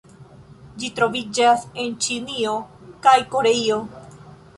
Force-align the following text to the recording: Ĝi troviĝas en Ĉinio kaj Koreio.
Ĝi 0.83 0.87
troviĝas 0.99 1.65
en 1.83 1.93
Ĉinio 2.05 2.55
kaj 3.09 3.15
Koreio. 3.37 3.79